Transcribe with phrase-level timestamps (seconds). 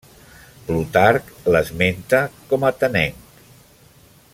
[0.69, 3.33] Plutarc l'esmenta com atenenc.